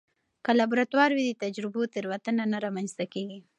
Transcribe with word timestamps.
که 0.45 0.51
لابراتوار 0.59 1.11
وي، 1.13 1.27
د 1.31 1.35
تجربو 1.43 1.81
تېروتنه 1.93 2.43
نه 2.51 2.57
رامنځته 2.65 3.05
کېږي. 3.13 3.39